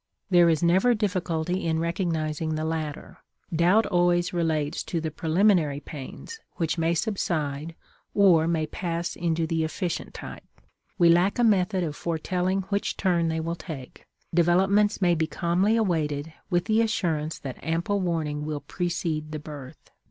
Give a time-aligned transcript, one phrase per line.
[0.31, 3.19] There is never difficulty in recognizing the latter;
[3.55, 7.75] doubt always relates to the preliminary pains, which may subside
[8.15, 10.43] or may pass into the efficient type.
[10.97, 15.75] We lack a method of foretelling which turn they will take; developments may be calmly
[15.75, 19.91] awaited, with the assurance that ample warning will precede the birth.